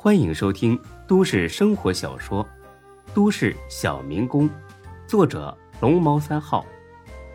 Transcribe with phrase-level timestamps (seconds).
[0.00, 2.44] 欢迎收听都市生活小说
[3.12, 4.48] 《都市小民工》，
[5.08, 6.64] 作者龙猫三号，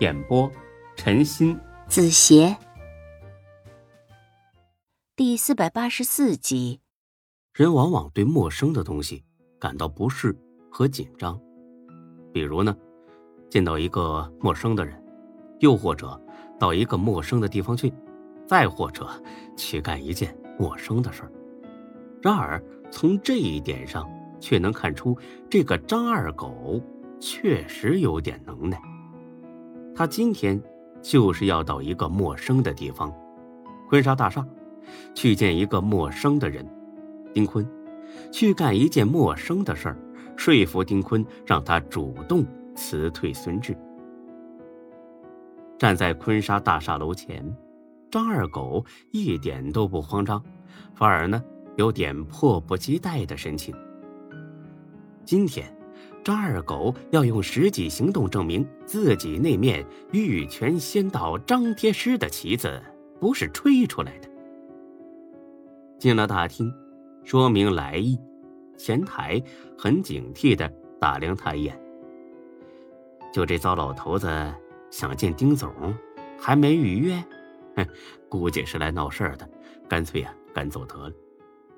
[0.00, 0.50] 演播
[0.96, 2.56] 陈鑫、子邪，
[5.14, 6.80] 第四百八十四集。
[7.52, 9.22] 人往往对陌生的东西
[9.60, 10.34] 感到不适
[10.70, 11.38] 和紧张，
[12.32, 12.74] 比如呢，
[13.50, 14.98] 见到一个陌生的人，
[15.60, 16.18] 又或者
[16.58, 17.92] 到一个陌生的地方去，
[18.46, 19.06] 再或者
[19.58, 21.30] 去干一件陌生的事儿。
[22.22, 24.08] 然而，从这一点上，
[24.40, 25.16] 却能看出
[25.48, 26.80] 这个张二狗
[27.20, 28.80] 确实有点能耐。
[29.94, 30.60] 他今天
[31.00, 33.12] 就是要到一个陌生的地方——
[33.88, 34.44] 婚纱大厦，
[35.14, 36.66] 去见一个陌生的人——
[37.32, 37.66] 丁坤，
[38.32, 39.98] 去干一件陌生的事儿，
[40.36, 43.76] 说服丁坤让他主动辞退孙志。
[45.78, 47.44] 站在坤沙大厦楼前，
[48.10, 50.42] 张二狗一点都不慌张，
[50.94, 51.42] 反而呢。
[51.76, 53.74] 有点迫不及待的神情。
[55.24, 55.66] 今天，
[56.24, 62.82] 张二狗要用实际行动证明自己那面玉泉仙道张天师的旗子
[63.20, 64.28] 不是吹出来的。
[65.98, 66.72] 进了大厅，
[67.24, 68.18] 说明来意，
[68.76, 69.42] 前台
[69.76, 71.78] 很警惕的打量他一眼。
[73.32, 74.28] 就这糟老头子
[74.90, 75.72] 想见丁总，
[76.38, 77.22] 还没预约，
[77.76, 77.86] 哼，
[78.28, 79.48] 估计是来闹事儿的，
[79.88, 81.14] 干脆呀赶走得了。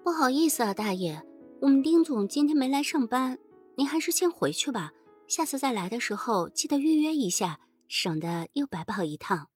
[0.08, 1.22] 不好意思啊，大爷，
[1.60, 3.38] 我们丁总今天没来上班，
[3.76, 4.90] 您还是先回去吧。
[5.28, 9.50] 下次再来的时候记得预约一下，省得又白跑一趟。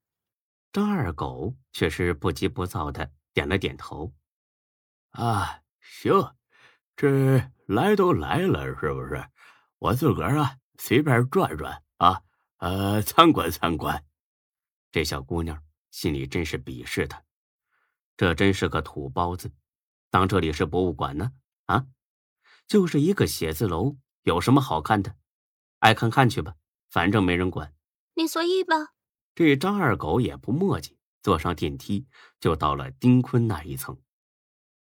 [0.70, 4.12] 张二狗却是不急不躁的点了点头。
[5.12, 6.34] 啊，行，
[6.96, 9.24] 这来都来了，是不是？
[9.78, 12.20] 我自个儿啊，随便转转啊，
[12.58, 14.04] 呃，参观参观。
[14.90, 17.24] 这小姑娘心里真是鄙视他，
[18.18, 19.50] 这真是个土包子。
[20.12, 21.32] 当这里是博物馆呢？
[21.64, 21.86] 啊，
[22.68, 25.16] 就是一个写字楼，有什么好看的？
[25.78, 26.54] 爱看看去吧，
[26.90, 27.74] 反正没人管。
[28.16, 28.92] 你随意吧。
[29.34, 32.06] 这张二狗也不墨迹，坐上电梯
[32.38, 33.96] 就到了丁坤那一层。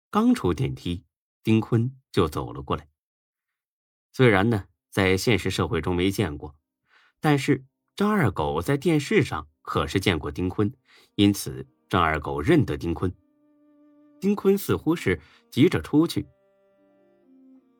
[0.10, 1.06] 刚出电梯，
[1.44, 2.90] 丁坤就走了过来。
[4.12, 6.56] 虽然呢，在现实社会中没见过，
[7.20, 7.64] 但是
[7.96, 10.74] 张二狗在电视上可是见过丁坤，
[11.14, 13.16] 因此张二狗认得丁坤。
[14.22, 16.28] 丁坤似乎是急着出去。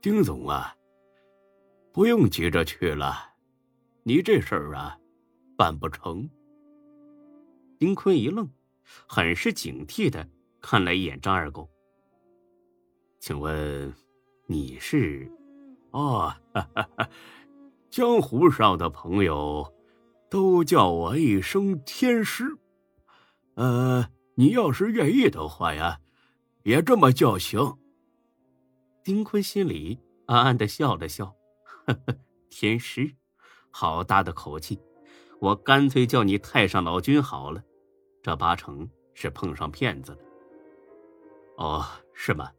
[0.02, 0.76] 丁总啊，
[1.94, 3.36] 不用急着去了，
[4.02, 4.98] 你这事儿啊，
[5.56, 6.28] 办不成。
[7.78, 8.50] 丁坤一愣，
[9.08, 10.28] 很是警惕的
[10.60, 11.70] 看了一眼张二狗。
[13.20, 13.94] 请问
[14.48, 15.32] 你是？
[15.92, 16.34] 哦，
[17.92, 19.72] 江湖上的朋友
[20.28, 22.58] 都叫我一声天师。
[23.54, 26.01] 呃，你要是愿意的话呀。
[26.64, 27.78] 别这么叫行。
[29.04, 31.26] 丁坤心里暗暗的笑了笑，
[31.86, 32.16] 呵呵，
[32.50, 33.16] 天师，
[33.72, 34.80] 好大的口气！
[35.40, 37.64] 我干脆叫你太上老君好了，
[38.22, 40.20] 这八成是碰上骗子了。
[41.58, 42.52] 哦，是吗？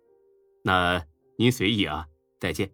[0.64, 1.04] 那
[1.36, 2.08] 您随意啊，
[2.40, 2.72] 再见。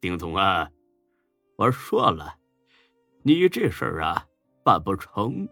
[0.00, 0.70] 丁总啊，
[1.56, 2.38] 我说了，
[3.22, 4.26] 你这事儿啊
[4.62, 5.48] 办不成。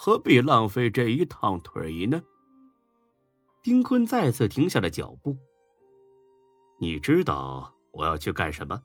[0.00, 2.22] 何必浪费这一趟腿呢？
[3.60, 5.36] 丁坤再次停下了脚步。
[6.78, 8.80] 你知道我要去干什么？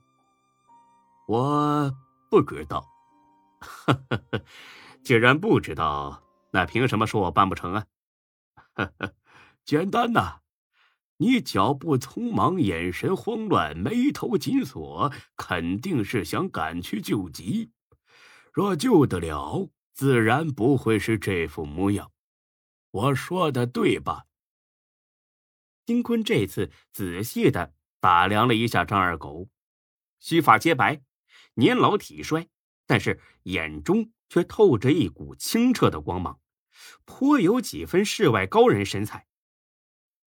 [1.28, 1.96] 我
[2.28, 2.84] 不知道。
[5.04, 6.20] 既然不知道，
[6.50, 7.86] 那凭什么说我办不成啊？
[9.64, 10.40] 简单呐，
[11.18, 17.70] 你脚步匆忙，眼神慌乱，眉头紧锁，肯定是想赶去救急。
[18.52, 19.70] 若救得了。
[19.94, 22.10] 自然不会是这副模样，
[22.90, 24.26] 我说的对吧？
[25.86, 29.48] 丁坤这次仔细的打量了一下张二狗，
[30.18, 31.00] 须发皆白，
[31.54, 32.48] 年老体衰，
[32.86, 36.40] 但是眼中却透着一股清澈的光芒，
[37.04, 39.28] 颇有几分世外高人神采。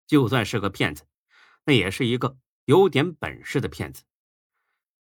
[0.07, 1.07] 就算是个骗子，
[1.65, 4.03] 那也是一个有点本事的骗子。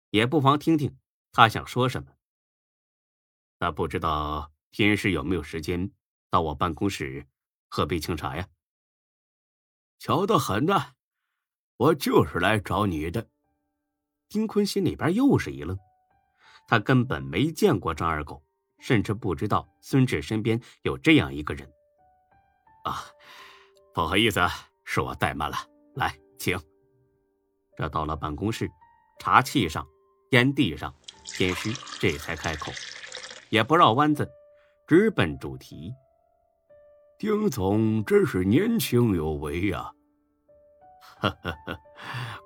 [0.09, 0.97] 也不妨听听
[1.31, 2.11] 他想说什么。
[3.61, 5.91] 那不知道天师有没有时间
[6.31, 7.27] 到我办公室
[7.69, 8.47] 喝杯清茶呀？
[9.99, 10.93] 巧得很呐，
[11.77, 13.29] 我就是来找你的。
[14.27, 15.77] 丁坤心里边又是一愣，
[16.67, 18.43] 他根本没见过张二狗，
[18.79, 21.71] 甚至不知道孙志身边有这样一个人。
[22.85, 23.05] 啊，
[23.93, 24.39] 不好意思，
[24.83, 25.57] 是我怠慢了。
[25.93, 26.59] 来，请。
[27.77, 28.67] 这到了办公室，
[29.19, 29.87] 茶器上、
[30.31, 30.91] 烟蒂上，
[31.25, 32.71] 天师这才开口。
[33.51, 34.27] 也不绕弯子，
[34.87, 35.93] 直奔主题。
[37.19, 39.91] 丁总真是年轻有为呀！
[41.19, 41.79] 呵呵呵，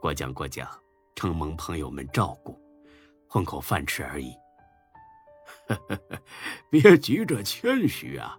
[0.02, 0.68] 过奖过奖，
[1.16, 2.60] 承蒙朋友们照顾，
[3.30, 4.34] 混口饭吃而已。
[5.68, 6.20] 呵呵呵，
[6.72, 8.38] 别急着谦虚啊，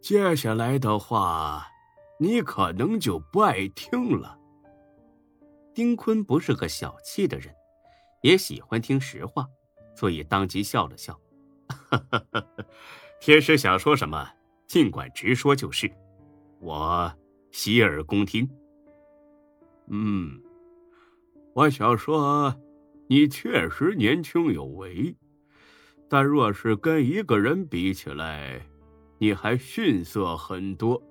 [0.00, 1.66] 接下来的话，
[2.20, 4.38] 你可能就不爱听了。
[5.74, 7.52] 丁坤不是个小气的人，
[8.22, 9.48] 也喜欢听实话，
[9.96, 11.20] 所以当即笑了笑。
[13.20, 14.28] 天师想说什么，
[14.66, 15.90] 尽管直说就是，
[16.60, 17.12] 我
[17.50, 18.48] 洗耳恭听。
[19.88, 20.40] 嗯，
[21.54, 22.54] 我想说，
[23.08, 25.14] 你确实年轻有为，
[26.08, 28.60] 但若是跟一个人比起来，
[29.18, 31.02] 你还逊色很多。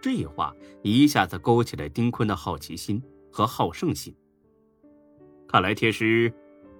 [0.00, 3.02] 这话一下子勾起了丁坤的好奇心。
[3.30, 4.12] 和好胜心。
[5.46, 6.32] 看来天师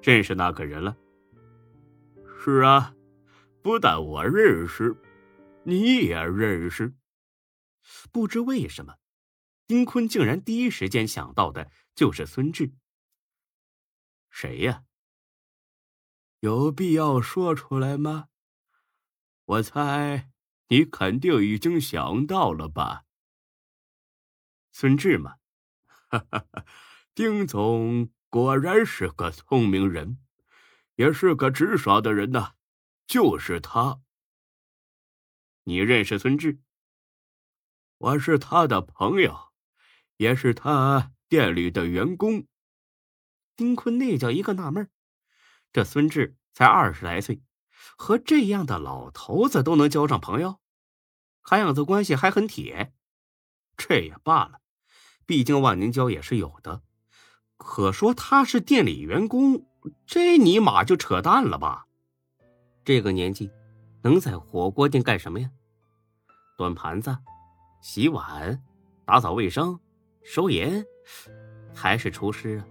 [0.02, 0.96] 认识那个人了。
[2.50, 2.94] 是啊，
[3.60, 4.96] 不但我认识，
[5.64, 6.94] 你也认识。
[8.10, 8.96] 不知为什么，
[9.66, 12.72] 丁坤竟然第一时间想到的就是孙志。
[14.30, 14.84] 谁呀？
[16.40, 18.28] 有必要说出来吗？
[19.44, 20.30] 我猜
[20.68, 23.04] 你肯定已经想到了吧。
[24.72, 25.36] 孙志吗？
[26.08, 26.46] 哈哈，
[27.14, 30.16] 丁总果然是个聪明人，
[30.98, 32.54] 也是个直爽的人呐，
[33.06, 34.00] 就是他。
[35.62, 36.58] 你认识孙志？
[37.98, 39.52] 我是他的朋友，
[40.16, 42.48] 也是他店里的员工。
[43.54, 44.90] 丁坤那叫一个纳闷
[45.72, 47.44] 这孙志才二十来岁，
[47.96, 50.60] 和这样的老头子都能交上朋友，
[51.44, 52.92] 看样子关系还很铁。
[53.76, 54.60] 这也罢了。
[55.24, 56.82] 毕竟万年交也是有的，
[57.56, 59.67] 可说他是店里员工，
[60.06, 61.86] 这尼玛就扯淡了吧？
[62.84, 63.50] 这个年纪，
[64.02, 65.50] 能在火锅店干什么呀？
[66.56, 67.16] 端盘子、
[67.80, 68.60] 洗碗、
[69.04, 69.78] 打扫卫生、
[70.22, 70.84] 收银，
[71.74, 72.66] 还是厨师啊？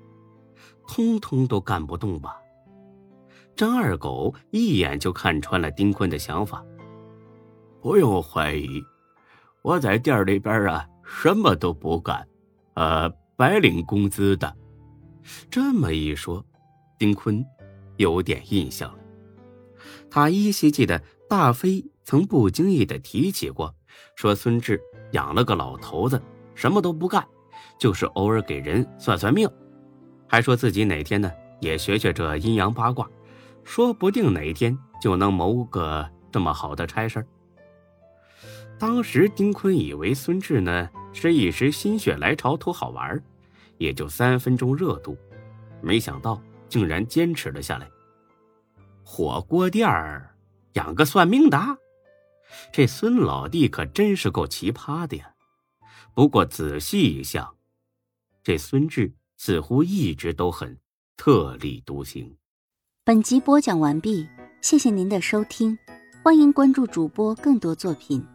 [0.88, 2.38] 通通都干不动吧？
[3.56, 6.64] 张二狗一眼就看穿了丁坤的想法。
[7.82, 8.84] 不用怀疑，
[9.62, 12.28] 我在店里边啊，什么都不干。
[12.74, 14.56] 呃，白领工资的，
[15.50, 16.46] 这么一说，
[16.98, 17.46] 丁坤
[17.98, 19.00] 有点印象了。
[20.10, 23.74] 他依稀记得大飞曾不经意的提起过，
[24.16, 26.22] 说孙志养了个老头子，
[26.56, 27.26] 什么都不干，
[27.80, 29.50] 就是偶尔给人算算命，
[30.28, 33.10] 还说自己哪天呢也学学这阴阳八卦，
[33.64, 37.26] 说不定哪天就能谋个这么好的差事
[38.80, 40.90] 当时丁坤以为孙志呢。
[41.14, 43.20] 是一时心血来潮图好玩，
[43.80, 45.18] 也就三分钟热度，
[45.82, 47.90] 没想到竟然坚持了下来。
[49.04, 50.36] 火锅店儿
[50.74, 51.60] 养个算命的，
[52.72, 55.34] 这孙老弟可真是够奇葩的呀！
[56.14, 57.56] 不过仔细一想，
[58.44, 60.78] 这孙志似乎一直都很
[61.16, 62.36] 特立独行。
[63.04, 64.28] 本集播讲完毕，
[64.62, 65.78] 谢谢您的收听，
[66.24, 68.26] 欢迎关注主播更多作品。